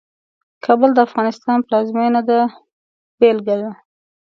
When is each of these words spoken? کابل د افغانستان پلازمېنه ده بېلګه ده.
کابل 0.65 0.89
د 0.95 0.99
افغانستان 1.07 1.57
پلازمېنه 1.67 2.21
ده 2.29 2.39
بېلګه 3.19 3.55
ده. 3.61 3.71